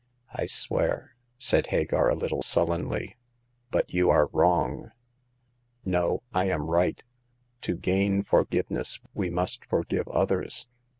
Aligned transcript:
"I 0.33 0.47
swear," 0.47 1.13
said 1.37 1.67
Hagar, 1.67 2.09
a 2.09 2.15
little 2.15 2.41
sullenly." 2.41 3.17
But 3.69 3.93
you 3.93 4.09
are 4.09 4.29
wrong."" 4.33 4.89
No; 5.85 6.23
I 6.33 6.45
am 6.45 6.71
right. 6.71 7.03
To 7.61 7.77
gain 7.77 8.23
forgiveness 8.23 8.99
we 9.13 9.29
must 9.29 9.63
forgive 9.65 10.07
others. 10.07 10.65